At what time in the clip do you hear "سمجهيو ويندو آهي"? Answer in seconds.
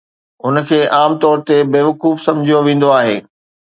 2.27-3.17